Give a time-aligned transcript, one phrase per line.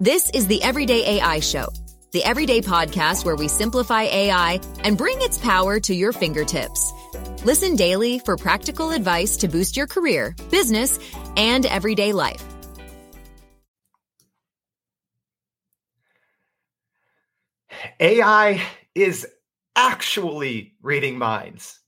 [0.00, 1.68] This is the Everyday AI Show,
[2.10, 6.92] the everyday podcast where we simplify AI and bring its power to your fingertips.
[7.44, 10.98] Listen daily for practical advice to boost your career, business,
[11.36, 12.44] and everyday life.
[18.00, 18.66] AI
[18.96, 19.28] is
[19.76, 21.78] actually reading minds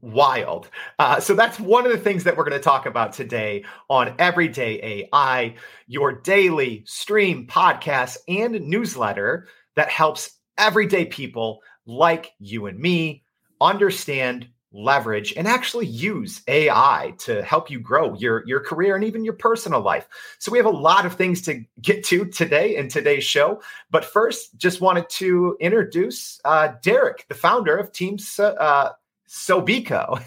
[0.00, 0.68] wild.
[0.98, 4.14] Uh, so that's one of the things that we're going to talk about today on
[4.18, 5.54] Everyday AI,
[5.86, 13.24] your daily stream, podcast, and newsletter that helps everyday people like you and me
[13.60, 19.24] understand leverage and actually use AI to help you grow your your career and even
[19.24, 20.08] your personal life.
[20.38, 24.04] So we have a lot of things to get to today in today's show, but
[24.04, 28.90] first just wanted to introduce uh, Derek, the founder of Team uh,
[29.32, 30.22] Sobeco.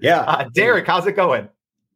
[0.00, 0.24] Yeah.
[0.28, 1.48] Uh, Derek, how's it going?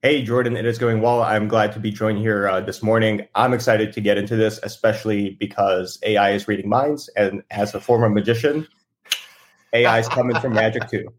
[0.02, 1.22] Hey, Jordan, it is going well.
[1.22, 3.26] I'm glad to be joined here uh, this morning.
[3.34, 7.08] I'm excited to get into this, especially because AI is reading minds.
[7.16, 8.66] And as a former magician,
[9.72, 11.08] AI is coming from magic too.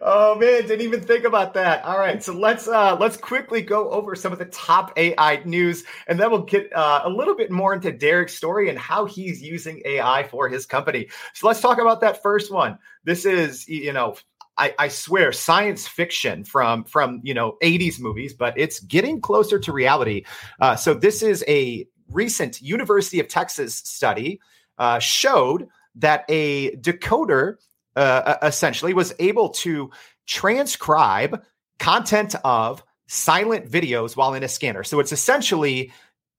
[0.00, 1.84] Oh man, didn't even think about that.
[1.84, 5.82] All right, so let's uh let's quickly go over some of the top AI news,
[6.06, 9.42] and then we'll get uh, a little bit more into Derek's story and how he's
[9.42, 11.08] using AI for his company.
[11.34, 12.78] So let's talk about that first one.
[13.02, 14.14] This is you know
[14.56, 19.58] I, I, swear science fiction from from you know 80s movies but it's getting closer
[19.58, 20.24] to reality.
[20.60, 24.40] Uh, so this is a recent university of texas study
[24.78, 27.56] uh, showed that a decoder
[27.96, 29.90] uh, essentially was able to
[30.26, 31.42] transcribe
[31.78, 34.84] content of silent videos while in a scanner.
[34.84, 35.92] So it's essentially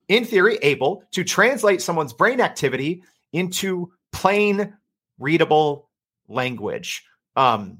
[0.07, 4.73] in theory able to translate someone's brain activity into plain
[5.19, 5.89] readable
[6.27, 7.03] language.
[7.35, 7.79] Um,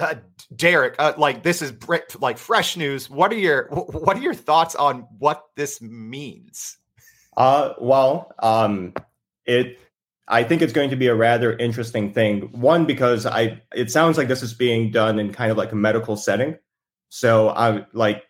[0.00, 0.14] uh,
[0.54, 1.72] Derek, uh, like this is
[2.20, 3.08] like fresh news.
[3.10, 6.78] What are your what are your thoughts on what this means?
[7.36, 8.92] Uh, well, um,
[9.46, 9.78] it
[10.28, 12.42] I think it's going to be a rather interesting thing.
[12.52, 15.76] One because I it sounds like this is being done in kind of like a
[15.76, 16.56] medical setting.
[17.10, 18.24] So I like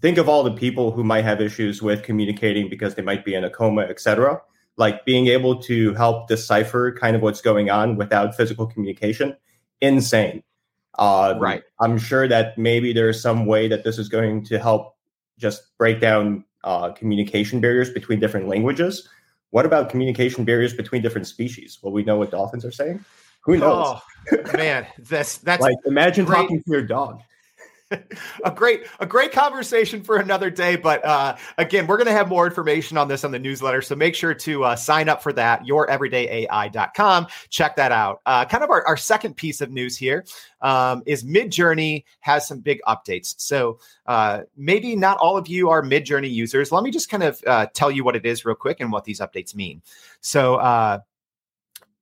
[0.00, 3.34] think of all the people who might have issues with communicating because they might be
[3.34, 4.40] in a coma, etc.
[4.76, 9.36] Like being able to help decipher kind of what's going on without physical communication,
[9.80, 10.42] insane.
[10.98, 11.62] Uh, right.
[11.80, 14.96] I'm sure that maybe there's some way that this is going to help
[15.38, 19.08] just break down uh, communication barriers between different languages.
[19.50, 21.78] What about communication barriers between different species?
[21.82, 23.04] Will we know what dolphins are saying?
[23.44, 24.00] Who knows?
[24.32, 26.36] Oh, man, that's that's like imagine great.
[26.36, 27.20] talking to your dog
[28.44, 32.28] a great a great conversation for another day but uh, again we're going to have
[32.28, 35.32] more information on this on the newsletter so make sure to uh, sign up for
[35.32, 38.20] that youreverydayai.com check that out.
[38.26, 40.24] Uh, kind of our, our second piece of news here
[40.60, 43.34] um, is midjourney has some big updates.
[43.38, 46.72] So uh, maybe not all of you are midjourney users.
[46.72, 49.04] Let me just kind of uh, tell you what it is real quick and what
[49.04, 49.82] these updates mean.
[50.20, 50.98] So uh,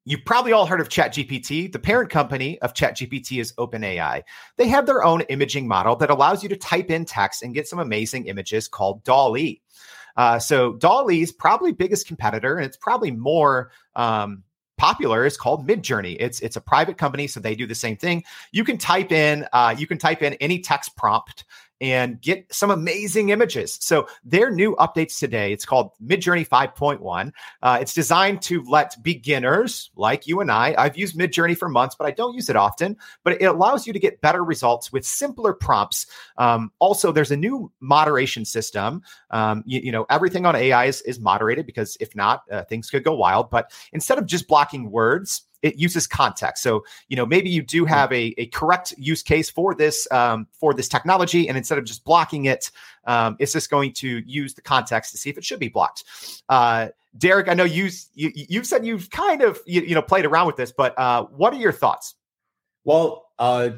[0.04, 1.70] You've probably all heard of ChatGPT.
[1.70, 4.22] The parent company of ChatGPT is OpenAI.
[4.56, 7.68] They have their own imaging model that allows you to type in text and get
[7.68, 9.62] some amazing images called DALL-E.
[10.16, 14.42] Uh, so DALL-E's probably biggest competitor, and it's probably more um,
[14.76, 16.16] popular is called Midjourney.
[16.18, 18.24] It's it's a private company, so they do the same thing.
[18.50, 21.44] You can type in uh, you can type in any text prompt
[21.82, 23.76] and get some amazing images.
[23.82, 27.32] So their new updates today, it's called Midjourney 5.1.
[27.60, 31.96] Uh, it's designed to let beginners like you and I, I've used Midjourney for months,
[31.96, 35.04] but I don't use it often, but it allows you to get better results with
[35.04, 36.06] simpler prompts.
[36.38, 39.02] Um, also, there's a new moderation system.
[39.32, 42.90] Um, you, you, know, everything on AI is, is moderated because if not, uh, things
[42.90, 43.50] could go wild.
[43.50, 46.62] But instead of just blocking words, it uses context.
[46.62, 50.46] So, you know, maybe you do have a, a correct use case for this um,
[50.52, 52.70] for this technology, and instead of just blocking it,
[53.06, 56.04] um, it's just going to use the context to see if it should be blocked.
[56.48, 60.24] Uh, Derek, I know you, you you've said you've kind of you, you know played
[60.24, 62.14] around with this, but uh, what are your thoughts?
[62.84, 63.70] Well, uh,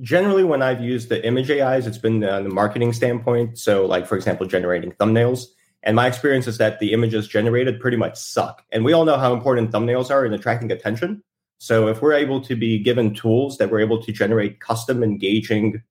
[0.00, 3.58] generally, when I've used the image AIs, it's been on the marketing standpoint.
[3.58, 5.46] So, like for example, generating thumbnails.
[5.84, 8.64] And my experience is that the images generated pretty much suck.
[8.72, 11.22] And we all know how important thumbnails are in attracting attention.
[11.58, 15.82] So if we're able to be given tools that we're able to generate custom engaging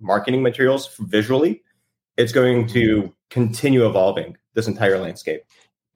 [0.00, 1.62] marketing materials visually,
[2.16, 5.42] it's going to continue evolving this entire landscape.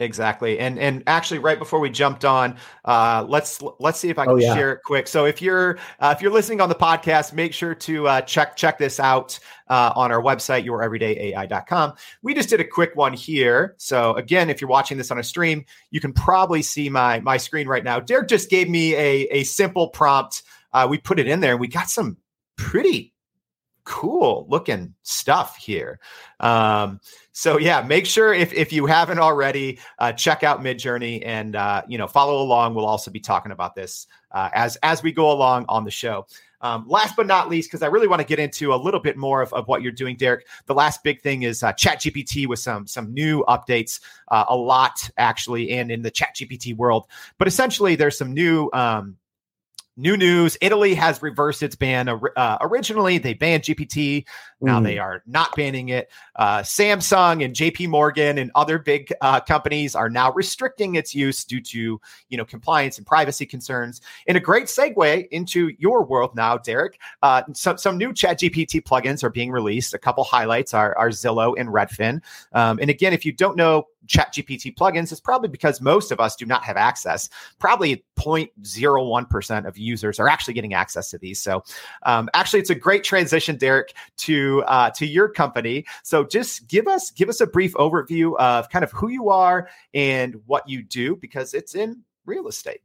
[0.00, 2.56] Exactly, and and actually, right before we jumped on,
[2.86, 4.54] uh, let's let's see if I can oh, yeah.
[4.54, 5.06] share it quick.
[5.06, 8.56] So if you're uh, if you're listening on the podcast, make sure to uh, check
[8.56, 9.38] check this out
[9.68, 11.92] uh, on our website, youreverydayai.com.
[12.22, 13.74] We just did a quick one here.
[13.76, 17.36] So again, if you're watching this on a stream, you can probably see my my
[17.36, 18.00] screen right now.
[18.00, 20.44] Derek just gave me a a simple prompt.
[20.72, 22.16] Uh, we put it in there, and we got some
[22.56, 23.12] pretty
[23.84, 26.00] cool looking stuff here.
[26.40, 27.00] Um,
[27.32, 31.82] so yeah, make sure if if you haven't already, uh, check out Midjourney and uh,
[31.88, 32.74] you know follow along.
[32.74, 36.26] We'll also be talking about this uh, as as we go along on the show.
[36.62, 39.16] Um, last but not least, because I really want to get into a little bit
[39.16, 40.46] more of, of what you're doing, Derek.
[40.66, 45.08] The last big thing is uh, ChatGPT with some some new updates, uh, a lot
[45.16, 47.06] actually, and in the ChatGPT world.
[47.38, 49.16] But essentially, there's some new um,
[50.00, 52.08] New news Italy has reversed its ban.
[52.08, 54.26] Uh, originally, they banned GPT.
[54.62, 54.84] Now mm.
[54.84, 56.10] they are not banning it.
[56.36, 61.44] Uh, Samsung and JP Morgan and other big uh, companies are now restricting its use
[61.44, 62.00] due to
[62.30, 64.00] you know compliance and privacy concerns.
[64.26, 68.82] In a great segue into your world now, Derek, uh, some, some new Chat GPT
[68.82, 69.92] plugins are being released.
[69.92, 72.22] A couple highlights are, are Zillow and Redfin.
[72.54, 76.36] Um, and again, if you don't know ChatGPT plugins is probably because most of us
[76.36, 77.28] do not have access.
[77.58, 78.04] Probably
[78.62, 81.40] 0.01% of users are actually getting access to these.
[81.40, 81.62] So,
[82.04, 85.84] um, actually, it's a great transition, Derek, to uh, to your company.
[86.02, 89.68] So, just give us give us a brief overview of kind of who you are
[89.94, 92.80] and what you do, because it's in real estate.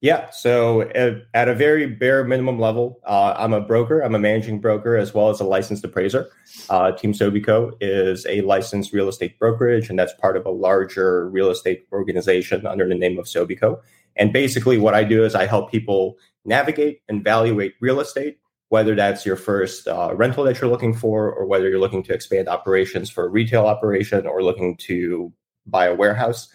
[0.00, 0.30] Yeah.
[0.30, 4.00] So at, at, a very bare minimum level, uh, I'm a broker.
[4.00, 6.30] I'm a managing broker as well as a licensed appraiser.
[6.70, 11.28] Uh, Team Sobico is a licensed real estate brokerage, and that's part of a larger
[11.30, 13.80] real estate organization under the name of Sobico.
[14.14, 18.94] And basically, what I do is I help people navigate and evaluate real estate, whether
[18.94, 22.48] that's your first uh, rental that you're looking for, or whether you're looking to expand
[22.48, 25.32] operations for a retail operation or looking to
[25.66, 26.48] buy a warehouse.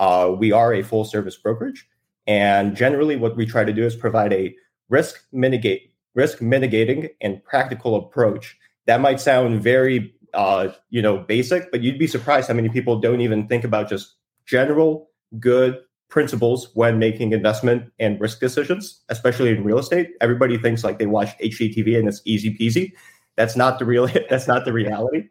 [0.00, 1.86] Uh, we are a full service brokerage.
[2.30, 4.54] And generally, what we try to do is provide a
[4.88, 8.56] risk mitigate risk mitigating and practical approach.
[8.86, 13.00] That might sound very uh, you know basic, but you'd be surprised how many people
[13.00, 14.14] don't even think about just
[14.46, 15.10] general
[15.40, 20.10] good principles when making investment and risk decisions, especially in real estate.
[20.20, 22.92] Everybody thinks like they watch HGTV and it's easy peasy.
[23.34, 24.06] That's not the real.
[24.30, 25.24] That's not the reality.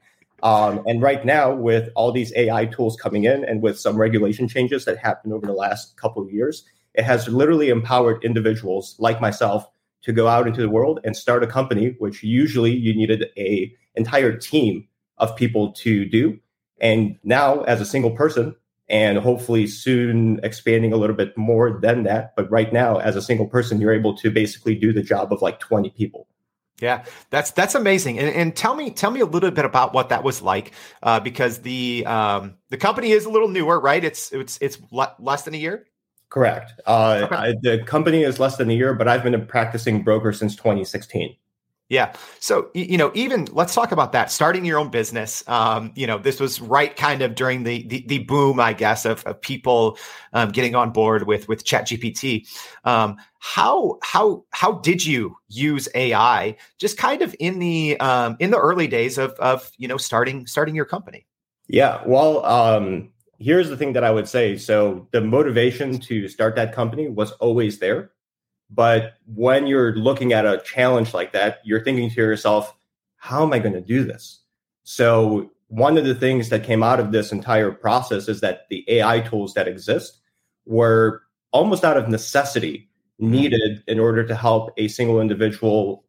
[0.43, 4.49] Um, and right now, with all these AI tools coming in, and with some regulation
[4.49, 9.21] changes that happened over the last couple of years, it has literally empowered individuals like
[9.21, 9.65] myself
[10.01, 13.73] to go out into the world and start a company, which usually you needed a
[13.95, 14.87] entire team
[15.17, 16.39] of people to do.
[16.81, 18.55] And now, as a single person,
[18.87, 23.21] and hopefully soon expanding a little bit more than that, but right now, as a
[23.21, 26.27] single person, you're able to basically do the job of like 20 people.
[26.81, 28.19] Yeah, that's that's amazing.
[28.19, 30.71] And, and, tell me tell me a little bit about what that was like,
[31.03, 34.01] uh, because the um, the company is a little newer, right?
[34.01, 35.85] It's it's it's le- less than a year.
[36.29, 36.73] Correct.
[36.85, 37.35] Uh, okay.
[37.35, 40.55] I, the company is less than a year, but I've been a practicing broker since
[40.55, 41.35] 2016.
[41.89, 42.13] Yeah.
[42.39, 44.31] So, you know, even let's talk about that.
[44.31, 45.43] Starting your own business.
[45.47, 49.05] Um, you know, this was right kind of during the the, the boom, I guess,
[49.05, 49.97] of, of people
[50.33, 52.47] um, getting on board with with ChatGPT.
[52.83, 56.55] Um, how how how did you use AI?
[56.77, 60.45] Just kind of in the um, in the early days of of you know starting
[60.45, 61.25] starting your company.
[61.67, 62.03] Yeah.
[62.05, 63.09] Well, um,
[63.39, 64.57] here's the thing that I would say.
[64.57, 68.11] So the motivation to start that company was always there.
[68.69, 72.75] But when you're looking at a challenge like that, you're thinking to yourself,
[73.15, 74.41] how am I going to do this?
[74.83, 78.83] So one of the things that came out of this entire process is that the
[78.87, 80.19] AI tools that exist
[80.65, 82.89] were almost out of necessity
[83.19, 83.31] mm-hmm.
[83.31, 86.05] needed in order to help a single individual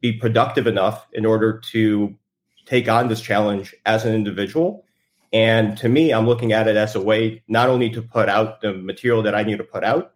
[0.00, 2.16] be productive enough in order to
[2.66, 4.84] take on this challenge as an individual
[5.32, 8.60] and to me, I'm looking at it as a way not only to put out
[8.60, 10.12] the material that I need to put out,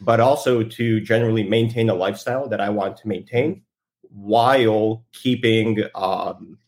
[0.00, 3.62] but also to generally maintain a lifestyle that I want to maintain
[4.10, 6.58] while keeping, um,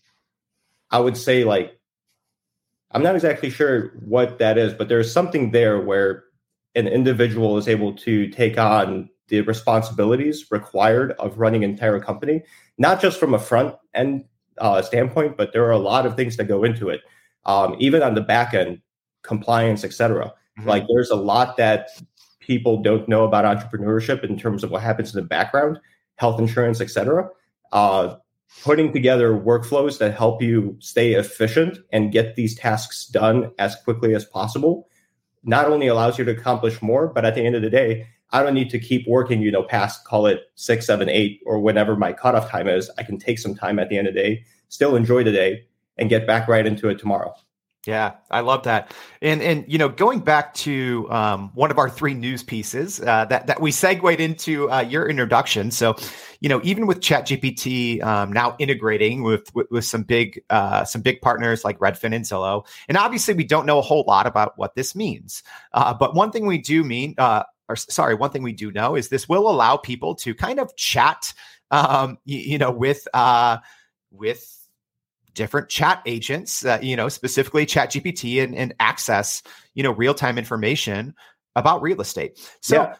[0.90, 1.78] I would say, like,
[2.90, 6.24] I'm not exactly sure what that is, but there's something there where
[6.74, 12.42] an individual is able to take on the responsibilities required of running an entire company,
[12.78, 14.24] not just from a front end
[14.58, 17.02] uh, standpoint, but there are a lot of things that go into it
[17.44, 18.80] um, even on the back end,
[19.22, 20.32] compliance, etc.
[20.58, 20.68] Mm-hmm.
[20.68, 21.88] Like there's a lot that
[22.40, 25.78] people don't know about entrepreneurship in terms of what happens in the background,
[26.16, 27.28] health insurance, etc.
[27.72, 28.16] Uh,
[28.62, 34.14] putting together workflows that help you stay efficient and get these tasks done as quickly
[34.14, 34.88] as possible
[35.42, 38.42] not only allows you to accomplish more, but at the end of the day, I
[38.42, 41.96] don't need to keep working, you know, past call it six, seven, eight, or whenever
[41.96, 42.90] my cutoff time is.
[42.98, 45.64] I can take some time at the end of the day, still enjoy the day,
[46.00, 47.34] and get back right into it tomorrow.
[47.86, 48.92] Yeah, I love that.
[49.22, 53.24] And and you know, going back to um, one of our three news pieces uh,
[53.26, 55.70] that that we segued into uh, your introduction.
[55.70, 55.96] So,
[56.40, 61.00] you know, even with ChatGPT um, now integrating with, with, with some big uh, some
[61.00, 64.58] big partners like Redfin and Zillow, and obviously we don't know a whole lot about
[64.58, 65.42] what this means.
[65.72, 68.94] Uh, but one thing we do mean, uh, or sorry, one thing we do know
[68.94, 71.32] is this will allow people to kind of chat,
[71.70, 73.56] um, you, you know, with uh,
[74.10, 74.59] with
[75.34, 79.42] different chat agents, uh, you know, specifically Chat GPT and, and access,
[79.74, 81.14] you know, real time information
[81.56, 82.38] about real estate.
[82.60, 82.96] So, yeah.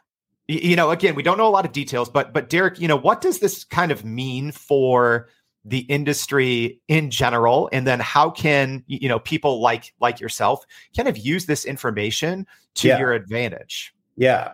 [0.49, 2.97] you know, again, we don't know a lot of details, but but Derek, you know,
[2.97, 5.29] what does this kind of mean for
[5.65, 10.65] the industry in general and then how can you know people like like yourself
[10.97, 12.99] kind of use this information to yeah.
[12.99, 14.53] your advantage yeah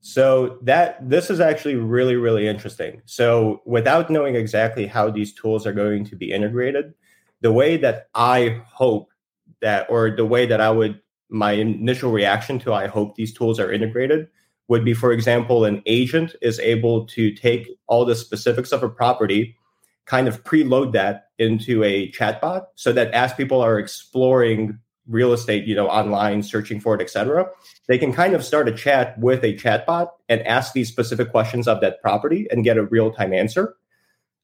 [0.00, 5.64] so that this is actually really really interesting so without knowing exactly how these tools
[5.64, 6.92] are going to be integrated
[7.40, 9.08] the way that i hope
[9.60, 13.60] that or the way that i would my initial reaction to i hope these tools
[13.60, 14.28] are integrated
[14.68, 18.88] would be for example an agent is able to take all the specifics of a
[18.88, 19.56] property
[20.08, 24.78] kind of preload that into a chatbot so that as people are exploring
[25.08, 27.46] real estate, you know, online, searching for it, etc.,
[27.88, 31.66] they can kind of start a chat with a chatbot and ask these specific questions
[31.66, 33.76] of that property and get a real time answer.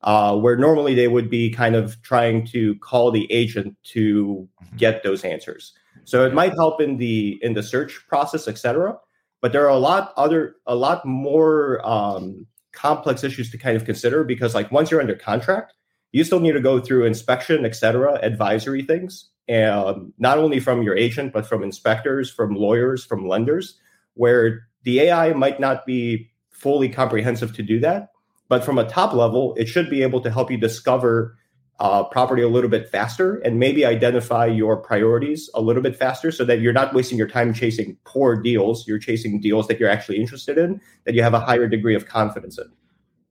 [0.02, 4.76] Uh, where normally they would be kind of trying to call the agent to mm-hmm.
[4.76, 5.72] get those answers.
[6.04, 8.98] So it might help in the in the search process, etc.
[9.40, 13.84] But there are a lot other a lot more um, complex issues to kind of
[13.84, 15.72] consider because like once you're under contract
[16.12, 20.96] you still need to go through inspection etc advisory things um, not only from your
[20.96, 23.78] agent but from inspectors from lawyers from lenders
[24.14, 28.08] where the ai might not be fully comprehensive to do that
[28.48, 31.36] but from a top level it should be able to help you discover
[31.80, 36.30] uh, property a little bit faster and maybe identify your priorities a little bit faster
[36.30, 38.86] so that you're not wasting your time chasing poor deals.
[38.86, 42.06] You're chasing deals that you're actually interested in, that you have a higher degree of
[42.06, 42.70] confidence in.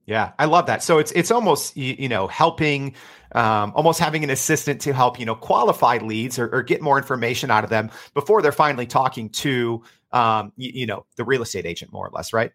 [0.05, 0.83] Yeah, I love that.
[0.83, 2.93] So it's it's almost you, know helping,
[3.31, 6.97] um, almost having an assistant to help you know qualify leads or, or get more
[6.97, 11.41] information out of them before they're finally talking to um, you, you know the real
[11.41, 12.51] estate agent more or less, right?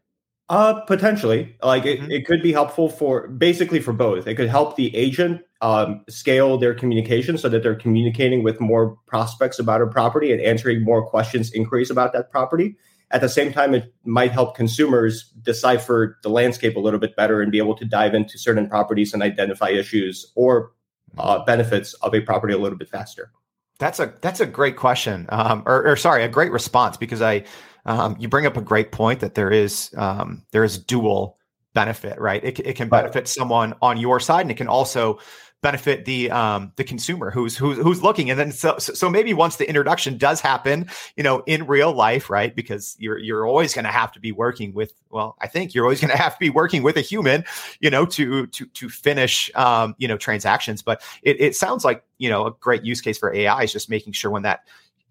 [0.51, 1.55] Uh, potentially.
[1.63, 2.11] Like it, mm-hmm.
[2.11, 4.27] it could be helpful for basically for both.
[4.27, 8.97] It could help the agent um, scale their communication so that they're communicating with more
[9.07, 12.77] prospects about a property and answering more questions, inquiries about that property.
[13.11, 17.43] At the same time, it might help consumers decipher the landscape a little bit better
[17.43, 20.73] and be able to dive into certain properties and identify issues or
[21.19, 23.33] uh, benefits of a property a little bit faster.
[23.79, 27.45] That's a that's a great question, um, or, or sorry, a great response because I
[27.89, 31.39] um, you bring up a great point that there is um, there is dual
[31.73, 32.45] benefit, right?
[32.45, 35.19] It, it can benefit someone on your side, and it can also
[35.61, 38.31] benefit the um the consumer who's who's who's looking.
[38.31, 42.31] And then so so maybe once the introduction does happen you know in real life
[42.31, 45.75] right because you're you're always going to have to be working with well i think
[45.75, 47.43] you're always going to have to be working with a human
[47.81, 50.81] you know to to to finish um you know transactions.
[50.81, 53.91] But it, it sounds like you know a great use case for ai is just
[53.91, 54.61] making sure when that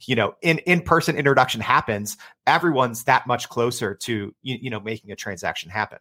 [0.06, 4.80] you know in in person introduction happens everyone's that much closer to you, you know
[4.80, 6.00] making a transaction happen.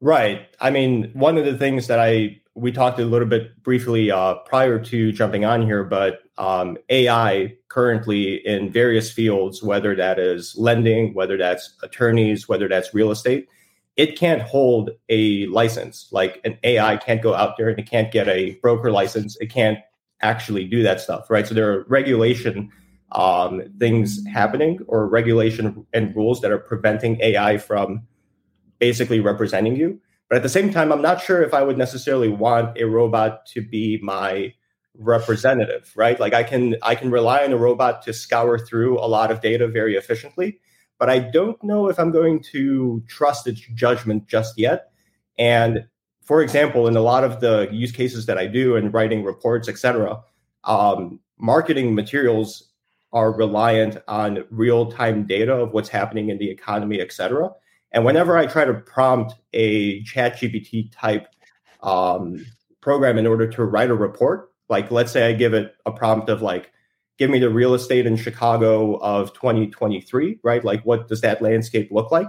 [0.00, 0.48] Right.
[0.60, 4.34] I mean one of the things that i we talked a little bit briefly uh,
[4.46, 10.54] prior to jumping on here but um, ai currently in various fields whether that is
[10.56, 13.48] lending whether that's attorneys whether that's real estate
[13.96, 16.08] it can't hold a license.
[16.12, 19.36] Like an ai can't go out there and it can't get a broker license.
[19.40, 19.78] It can't
[20.22, 21.46] actually do that stuff right?
[21.46, 22.70] So there are regulation
[23.12, 28.02] um, things happening or regulation and rules that are preventing AI from
[28.78, 30.00] basically representing you.
[30.28, 33.46] But at the same time, I'm not sure if I would necessarily want a robot
[33.46, 34.52] to be my
[34.98, 36.18] representative, right?
[36.18, 39.40] Like I can I can rely on a robot to scour through a lot of
[39.40, 40.58] data very efficiently,
[40.98, 44.90] but I don't know if I'm going to trust its judgment just yet.
[45.38, 45.86] And
[46.22, 49.68] for example, in a lot of the use cases that I do and writing reports,
[49.68, 50.20] etc.,
[50.64, 52.65] um, marketing materials
[53.12, 57.50] are reliant on real time data of what's happening in the economy, et cetera.
[57.92, 61.28] And whenever I try to prompt a chat GPT type
[61.82, 62.44] um,
[62.80, 66.28] program in order to write a report, like let's say I give it a prompt
[66.28, 66.72] of like,
[67.18, 70.64] give me the real estate in Chicago of 2023, right?
[70.64, 72.28] Like, what does that landscape look like?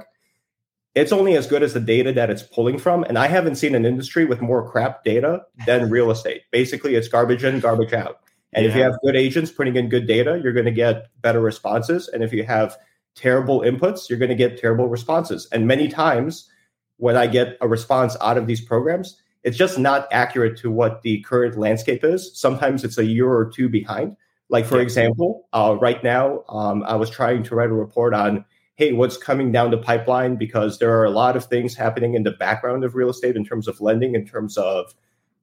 [0.96, 3.03] It's only as good as the data that it's pulling from.
[3.03, 6.43] And I haven't seen an industry with more crap data than real estate.
[6.51, 8.22] Basically, it's garbage in, garbage out.
[8.54, 8.72] And yeah.
[8.72, 12.08] if you have good agents putting in good data, you're going to get better responses.
[12.08, 12.77] And if you have
[13.16, 15.48] terrible inputs, you're going to get terrible responses.
[15.51, 16.50] And many times
[16.98, 21.01] when I get a response out of these programs, it's just not accurate to what
[21.04, 22.38] the current landscape is.
[22.38, 24.16] Sometimes it's a year or two behind.
[24.50, 28.46] Like, for example, uh, right now, um, I was trying to write a report on,
[28.75, 30.38] hey, what's coming down the pipeline?
[30.38, 33.44] Because there are a lot of things happening in the background of real estate in
[33.44, 34.94] terms of lending, in terms of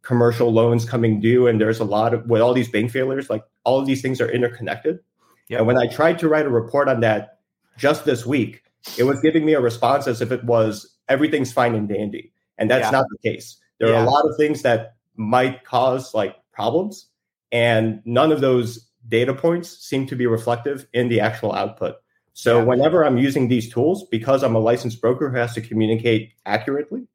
[0.04, 3.44] commercial loans coming due and there's a lot of with all these bank failures like
[3.64, 4.98] all of these things are interconnected
[5.48, 5.58] yep.
[5.58, 7.38] and when i tried to write a report on that
[7.76, 8.62] just this week
[8.98, 12.70] it was giving me a response as if it was everything's fine and dandy and
[12.70, 12.90] that's yeah.
[12.90, 14.00] not the case there yeah.
[14.00, 17.06] are a lot of things that might cause like problems.
[17.52, 21.96] And none of those data points seem to be reflective in the actual output.
[22.32, 22.64] So yeah.
[22.64, 27.06] whenever I'm using these tools, because I'm a licensed broker who has to communicate accurately,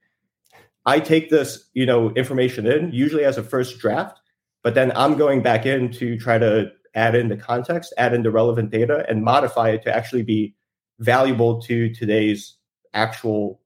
[0.90, 4.20] I take this, you know, information in usually as a first draft,
[4.64, 8.24] but then I'm going back in to try to add in the context, add in
[8.24, 10.56] the relevant data, and modify it to actually be
[10.98, 12.56] valuable to today's
[12.96, 13.62] actual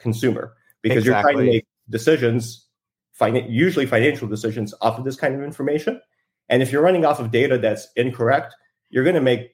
[0.00, 0.54] consumer.
[0.82, 1.12] Because exactly.
[1.12, 2.66] you're trying to make decisions,
[3.12, 6.00] fin- usually financial decisions, off of this kind of information.
[6.48, 8.52] And if you're running off of data that's incorrect,
[8.90, 9.53] you're going to make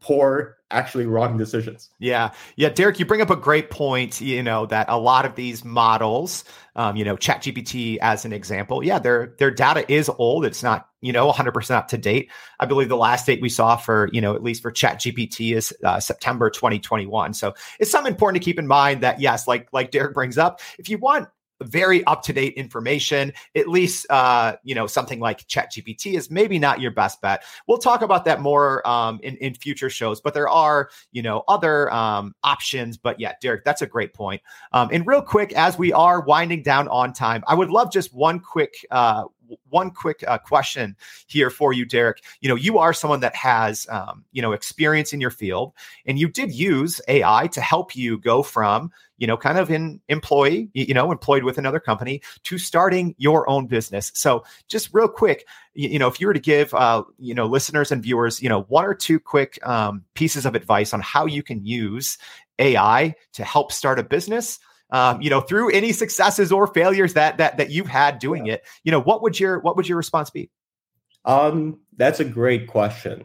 [0.00, 1.90] poor actually wrong decisions.
[1.98, 2.30] Yeah.
[2.56, 5.64] Yeah derek you bring up a great point you know that a lot of these
[5.64, 6.44] models
[6.76, 10.44] um, you know chat gpt as an example yeah their their data is old.
[10.44, 12.30] It's not you know 100% up to date.
[12.60, 15.56] I believe the last date we saw for you know at least for chat gpt
[15.56, 19.68] is uh, september 2021 so it's something important to keep in mind that yes like
[19.72, 21.28] like derek brings up if you want
[21.62, 23.32] very up to date information.
[23.54, 27.44] At least, uh, you know, something like ChatGPT is maybe not your best bet.
[27.66, 30.20] We'll talk about that more um, in in future shows.
[30.20, 32.96] But there are, you know, other um, options.
[32.96, 34.42] But yeah, Derek, that's a great point.
[34.72, 38.14] Um, and real quick, as we are winding down on time, I would love just
[38.14, 39.24] one quick uh,
[39.68, 42.22] one quick uh, question here for you, Derek.
[42.40, 45.72] You know, you are someone that has, um, you know, experience in your field,
[46.06, 50.00] and you did use AI to help you go from, you know, kind of an
[50.08, 54.10] employee, you know, employed with another company to starting your own business.
[54.14, 57.46] So, just real quick, you, you know, if you were to give, uh, you know,
[57.46, 61.26] listeners and viewers, you know, one or two quick um, pieces of advice on how
[61.26, 62.18] you can use
[62.58, 64.58] AI to help start a business
[64.92, 68.54] um, you know, through any successes or failures that that that you've had doing yeah.
[68.54, 70.50] it, you know, what would your what would your response be?
[71.24, 73.24] Um, that's a great question.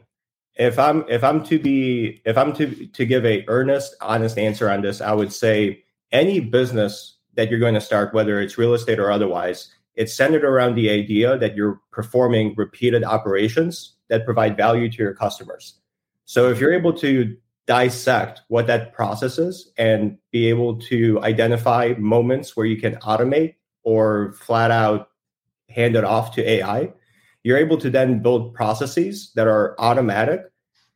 [0.55, 4.69] If I'm if I'm to be if I'm to to give a earnest, honest answer
[4.69, 8.73] on this, I would say any business that you're going to start, whether it's real
[8.73, 14.55] estate or otherwise, it's centered around the idea that you're performing repeated operations that provide
[14.55, 15.79] value to your customers.
[16.25, 17.35] So if you're able to
[17.67, 23.55] dissect what that process is and be able to identify moments where you can automate
[23.83, 25.09] or flat out
[25.69, 26.91] hand it off to AI,
[27.43, 30.41] you're able to then build processes that are automatic,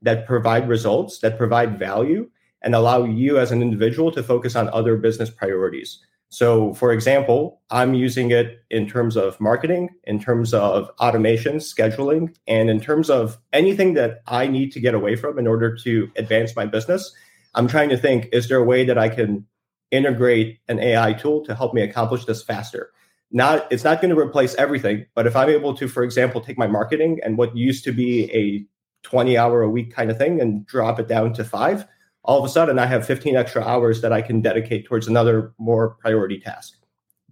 [0.01, 2.29] that provide results, that provide value,
[2.61, 5.99] and allow you as an individual to focus on other business priorities.
[6.29, 12.35] So, for example, I'm using it in terms of marketing, in terms of automation, scheduling,
[12.47, 16.11] and in terms of anything that I need to get away from in order to
[16.15, 17.11] advance my business.
[17.55, 19.47] I'm trying to think is there a way that I can
[19.89, 22.91] integrate an AI tool to help me accomplish this faster?
[23.31, 26.59] Not it's not going to replace everything, but if I'm able to, for example, take
[26.59, 28.65] my marketing and what used to be a
[29.07, 31.85] 20 hour a week kind of thing and drop it down to five,
[32.23, 35.53] all of a sudden I have 15 extra hours that I can dedicate towards another
[35.57, 36.75] more priority task.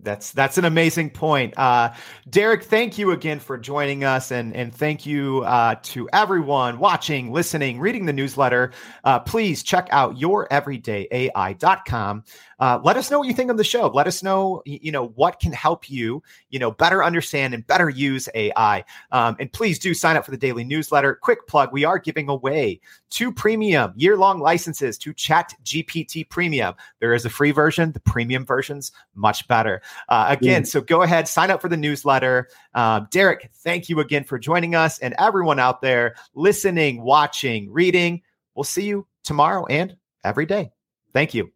[0.04, 1.91] That's that's an amazing point, uh,
[2.30, 2.63] Derek.
[2.63, 7.80] Thank you again for joining us, and and thank you uh, to everyone watching, listening,
[7.80, 8.71] reading the newsletter.
[9.04, 12.23] Uh, please check out youreverydayai.com.
[12.60, 13.88] Uh, let us know what you think of the show.
[13.88, 17.89] Let us know, you know, what can help you, you know, better understand and better
[17.89, 18.84] use AI.
[19.12, 21.15] Um, and please do sign up for the daily newsletter.
[21.15, 26.74] Quick plug: we are giving away two premium year-long licenses to Chat GPT Premium.
[27.00, 27.91] There is a free version.
[27.91, 29.82] The premium version's much better.
[30.10, 32.50] Uh, again, so go ahead, sign up for the newsletter.
[32.74, 38.22] Um, Derek, thank you again for joining us, and everyone out there listening, watching, reading.
[38.56, 40.72] We'll see you tomorrow and every day.
[41.13, 41.52] Thank you.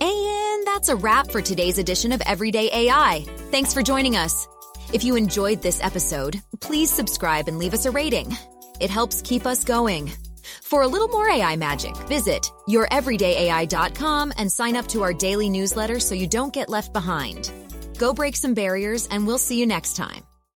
[0.00, 3.24] And that's a wrap for today's edition of Everyday AI.
[3.50, 4.46] Thanks for joining us.
[4.92, 8.36] If you enjoyed this episode, please subscribe and leave us a rating.
[8.80, 10.12] It helps keep us going.
[10.62, 15.98] For a little more AI magic, visit youreverydayai.com and sign up to our daily newsletter
[15.98, 17.50] so you don't get left behind.
[17.98, 20.22] Go break some barriers, and we'll see you next time.